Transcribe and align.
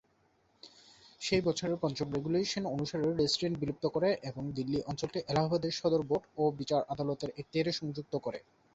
সেই 1.21 1.41
বছরের 1.41 1.77
পঞ্চম 1.77 2.07
রেগুলেশন 2.09 2.63
অনুসারে 2.67 3.07
রেসিডেন্ট 3.11 3.55
বিলুপ্ত 3.59 3.85
করে 3.87 4.09
এবং 4.29 4.43
দিল্লি 4.57 4.79
অঞ্চলটি 4.83 5.19
এলাহাবাদে 5.31 5.69
সদর 5.79 6.01
বোর্ড 6.09 6.23
ও 6.37 6.53
বিচার 6.59 6.81
আদালতের 6.93 7.29
এখতিয়ারে 7.39 7.71
সংযুক্ত 7.79 8.13
করে। 8.25 8.39